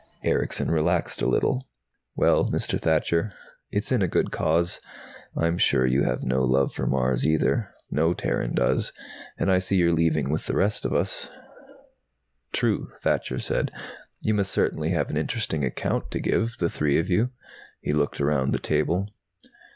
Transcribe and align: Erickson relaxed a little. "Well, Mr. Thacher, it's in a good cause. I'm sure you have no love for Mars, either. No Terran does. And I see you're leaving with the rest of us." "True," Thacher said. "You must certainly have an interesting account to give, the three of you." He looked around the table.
Erickson 0.23 0.71
relaxed 0.71 1.21
a 1.21 1.27
little. 1.27 1.67
"Well, 2.15 2.49
Mr. 2.49 2.79
Thacher, 2.81 3.33
it's 3.69 3.91
in 3.91 4.01
a 4.01 4.07
good 4.07 4.31
cause. 4.31 4.81
I'm 5.37 5.59
sure 5.59 5.85
you 5.85 6.01
have 6.05 6.23
no 6.23 6.41
love 6.43 6.73
for 6.73 6.87
Mars, 6.87 7.23
either. 7.23 7.75
No 7.91 8.15
Terran 8.15 8.55
does. 8.55 8.93
And 9.37 9.51
I 9.51 9.59
see 9.59 9.75
you're 9.75 9.93
leaving 9.93 10.31
with 10.31 10.47
the 10.47 10.55
rest 10.55 10.85
of 10.85 10.93
us." 10.95 11.29
"True," 12.51 12.89
Thacher 12.97 13.37
said. 13.37 13.69
"You 14.21 14.33
must 14.33 14.51
certainly 14.51 14.89
have 14.89 15.11
an 15.11 15.17
interesting 15.17 15.63
account 15.63 16.09
to 16.09 16.19
give, 16.19 16.57
the 16.57 16.67
three 16.67 16.97
of 16.97 17.07
you." 17.07 17.29
He 17.79 17.93
looked 17.93 18.19
around 18.19 18.53
the 18.53 18.57
table. 18.57 19.07